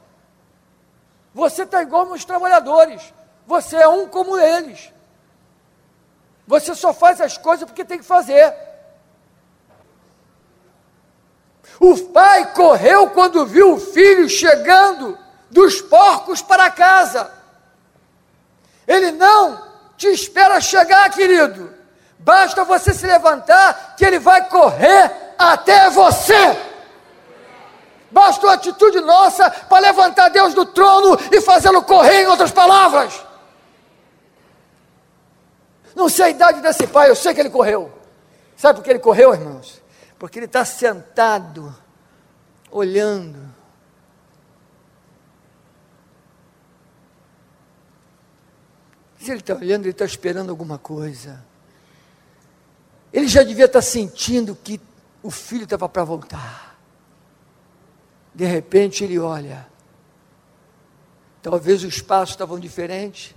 Você 1.34 1.64
está 1.64 1.82
igual 1.82 2.08
aos 2.08 2.24
trabalhadores. 2.24 3.12
Você 3.46 3.76
é 3.76 3.88
um 3.88 4.08
como 4.08 4.38
eles. 4.38 4.90
Você 6.46 6.74
só 6.74 6.94
faz 6.94 7.20
as 7.20 7.36
coisas 7.36 7.66
porque 7.66 7.84
tem 7.84 7.98
que 7.98 8.04
fazer. 8.04 8.54
O 11.82 11.98
pai 11.98 12.52
correu 12.52 13.10
quando 13.10 13.44
viu 13.44 13.74
o 13.74 13.80
filho 13.80 14.28
chegando 14.28 15.18
dos 15.50 15.80
porcos 15.80 16.40
para 16.40 16.70
casa. 16.70 17.28
Ele 18.86 19.10
não 19.10 19.60
te 19.96 20.06
espera 20.06 20.60
chegar, 20.60 21.10
querido. 21.10 21.74
Basta 22.20 22.62
você 22.62 22.94
se 22.94 23.04
levantar 23.04 23.96
que 23.96 24.04
ele 24.04 24.20
vai 24.20 24.48
correr 24.48 25.10
até 25.36 25.90
você. 25.90 26.56
Basta 28.12 28.46
uma 28.46 28.54
atitude 28.54 29.00
nossa 29.00 29.50
para 29.50 29.80
levantar 29.80 30.28
Deus 30.28 30.54
do 30.54 30.64
trono 30.64 31.18
e 31.32 31.40
fazê-lo 31.40 31.82
correr, 31.82 32.22
em 32.22 32.26
outras 32.28 32.52
palavras. 32.52 33.12
Não 35.96 36.08
sei 36.08 36.26
a 36.26 36.30
idade 36.30 36.60
desse 36.60 36.86
pai, 36.86 37.10
eu 37.10 37.16
sei 37.16 37.34
que 37.34 37.40
ele 37.40 37.50
correu. 37.50 37.90
Sabe 38.56 38.78
por 38.78 38.84
que 38.84 38.90
ele 38.90 39.00
correu, 39.00 39.34
irmãos? 39.34 39.82
Porque 40.22 40.38
ele 40.38 40.46
está 40.46 40.64
sentado, 40.64 41.74
olhando. 42.70 43.52
Se 49.18 49.32
ele 49.32 49.40
está 49.40 49.56
olhando, 49.56 49.82
ele 49.82 49.90
está 49.90 50.04
esperando 50.04 50.50
alguma 50.50 50.78
coisa. 50.78 51.44
Ele 53.12 53.26
já 53.26 53.42
devia 53.42 53.64
estar 53.64 53.80
tá 53.80 53.82
sentindo 53.82 54.54
que 54.54 54.80
o 55.24 55.30
filho 55.32 55.64
estava 55.64 55.88
para 55.88 56.04
voltar. 56.04 56.78
De 58.32 58.44
repente 58.44 59.02
ele 59.02 59.18
olha. 59.18 59.66
Talvez 61.42 61.82
os 61.82 62.00
passos 62.00 62.34
estavam 62.34 62.60
diferentes. 62.60 63.34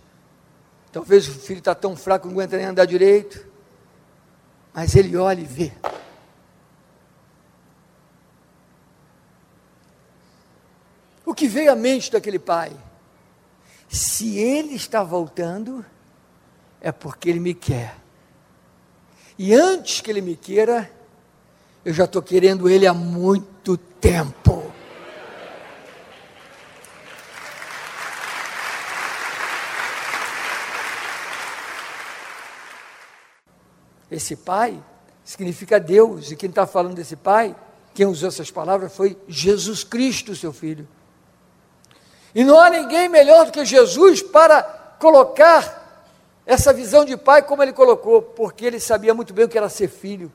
Talvez 0.92 1.28
o 1.28 1.34
filho 1.34 1.58
está 1.58 1.74
tão 1.74 1.96
fraco 1.96 2.28
que 2.28 2.32
não 2.32 2.40
aguenta 2.40 2.58
nem 2.58 2.68
andar 2.68 2.86
direito. 2.86 3.44
Mas 4.72 4.96
ele 4.96 5.18
olha 5.18 5.42
e 5.42 5.46
vê. 5.46 5.74
O 11.26 11.34
que 11.34 11.48
veio 11.48 11.72
à 11.72 11.76
mente 11.76 12.12
daquele 12.12 12.38
pai? 12.38 12.72
Se 13.88 14.38
ele 14.38 14.76
está 14.76 15.04
voltando, 15.04 15.84
é 16.80 16.92
porque 16.92 17.30
ele 17.30 17.40
me 17.40 17.54
quer. 17.54 17.96
E 19.38 19.54
antes 19.54 20.02
que 20.02 20.12
ele 20.12 20.22
me 20.22 20.36
queira, 20.36 20.90
eu 21.84 21.94
já 21.94 22.06
estou 22.06 22.22
querendo 22.22 22.70
ele 22.70 22.86
há 22.86 22.94
muito 22.94 23.76
tempo. 23.76 24.72
Esse 34.10 34.36
pai 34.36 34.82
significa 35.24 35.80
Deus, 35.80 36.32
e 36.32 36.36
quem 36.36 36.50
está 36.50 36.68
falando 36.68 36.96
desse 36.96 37.16
pai, 37.16 37.56
quem 37.94 38.06
usou 38.06 38.30
essas 38.30 38.52
palavras 38.52 38.96
foi 38.96 39.18
Jesus 39.28 39.84
Cristo, 39.84 40.36
seu 40.36 40.54
filho. 40.54 40.88
E 42.36 42.44
não 42.44 42.60
há 42.60 42.70
ninguém 42.70 43.08
melhor 43.08 43.46
do 43.46 43.52
que 43.54 43.64
Jesus 43.64 44.22
para 44.22 44.62
colocar 45.00 45.84
essa 46.46 46.74
visão 46.74 47.06
de 47.06 47.16
pai, 47.16 47.42
como 47.42 47.64
ele 47.64 47.72
colocou, 47.72 48.22
porque 48.22 48.66
ele 48.66 48.80
sabia 48.80 49.14
muito 49.14 49.34
bem 49.34 49.46
o 49.46 49.50
que 49.50 49.58
era 49.58 49.70
ser 49.70 49.88
filho 49.88 50.30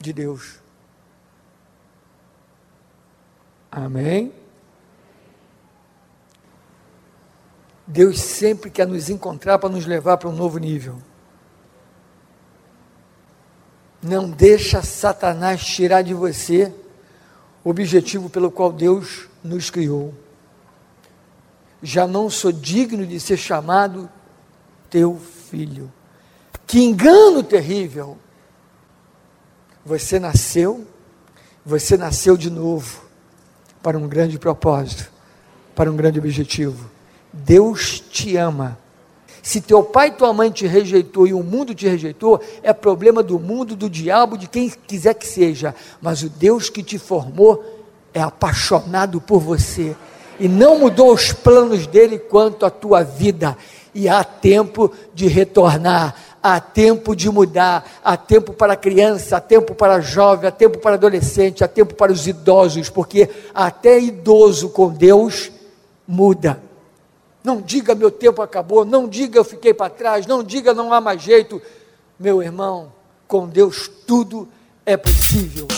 de 0.00 0.12
Deus. 0.12 0.58
Amém? 3.70 4.32
Deus 7.86 8.20
sempre 8.20 8.68
quer 8.68 8.86
nos 8.86 9.08
encontrar 9.08 9.58
para 9.58 9.68
nos 9.68 9.86
levar 9.86 10.16
para 10.16 10.28
um 10.28 10.34
novo 10.34 10.58
nível. 10.58 11.00
Não 14.02 14.28
deixa 14.28 14.82
Satanás 14.82 15.64
tirar 15.64 16.02
de 16.02 16.14
você 16.14 16.74
o 17.62 17.70
objetivo 17.70 18.28
pelo 18.28 18.50
qual 18.50 18.72
Deus 18.72 19.28
nos 19.42 19.70
criou. 19.70 20.14
Já 21.82 22.06
não 22.06 22.28
sou 22.28 22.52
digno 22.52 23.06
de 23.06 23.18
ser 23.18 23.36
chamado 23.36 24.08
teu 24.88 25.18
filho. 25.50 25.90
Que 26.66 26.82
engano 26.82 27.42
terrível! 27.42 28.18
Você 29.84 30.20
nasceu, 30.20 30.86
você 31.64 31.96
nasceu 31.96 32.36
de 32.36 32.50
novo 32.50 33.02
para 33.82 33.96
um 33.96 34.06
grande 34.06 34.38
propósito, 34.38 35.10
para 35.74 35.90
um 35.90 35.96
grande 35.96 36.18
objetivo. 36.18 36.90
Deus 37.32 37.98
te 37.98 38.36
ama. 38.36 38.78
Se 39.42 39.60
teu 39.60 39.82
pai 39.82 40.08
e 40.08 40.12
tua 40.12 40.32
mãe 40.34 40.50
te 40.50 40.66
rejeitou 40.66 41.26
e 41.26 41.32
o 41.32 41.42
mundo 41.42 41.74
te 41.74 41.88
rejeitou, 41.88 42.42
é 42.62 42.72
problema 42.72 43.22
do 43.22 43.38
mundo, 43.38 43.74
do 43.74 43.88
diabo, 43.88 44.36
de 44.36 44.46
quem 44.46 44.68
quiser 44.68 45.14
que 45.14 45.26
seja. 45.26 45.74
Mas 46.00 46.22
o 46.22 46.28
Deus 46.28 46.68
que 46.68 46.82
te 46.82 46.98
formou 46.98 47.64
é 48.12 48.20
apaixonado 48.20 49.20
por 49.20 49.40
você 49.40 49.96
e 50.40 50.48
não 50.48 50.78
mudou 50.78 51.12
os 51.12 51.32
planos 51.32 51.86
dele 51.86 52.18
quanto 52.18 52.64
à 52.64 52.70
tua 52.70 53.04
vida. 53.04 53.56
E 53.94 54.08
há 54.08 54.24
tempo 54.24 54.90
de 55.12 55.28
retornar, 55.28 56.14
há 56.42 56.58
tempo 56.58 57.14
de 57.14 57.28
mudar, 57.28 57.84
há 58.02 58.16
tempo 58.16 58.54
para 58.54 58.74
criança, 58.74 59.36
há 59.36 59.40
tempo 59.40 59.74
para 59.74 60.00
jovem, 60.00 60.48
há 60.48 60.50
tempo 60.50 60.78
para 60.78 60.94
adolescente, 60.94 61.62
há 61.62 61.68
tempo 61.68 61.94
para 61.94 62.10
os 62.10 62.26
idosos, 62.26 62.88
porque 62.88 63.28
até 63.52 64.00
idoso 64.00 64.70
com 64.70 64.88
Deus 64.88 65.52
muda. 66.08 66.62
Não 67.44 67.60
diga 67.60 67.94
meu 67.94 68.10
tempo 68.10 68.40
acabou, 68.40 68.84
não 68.84 69.06
diga 69.06 69.38
eu 69.38 69.44
fiquei 69.44 69.74
para 69.74 69.90
trás, 69.90 70.26
não 70.26 70.42
diga 70.42 70.72
não 70.72 70.90
há 70.90 71.02
mais 71.02 71.20
jeito. 71.20 71.60
Meu 72.18 72.42
irmão, 72.42 72.92
com 73.28 73.46
Deus 73.46 73.90
tudo 74.06 74.48
é 74.86 74.96
possível. 74.96 75.68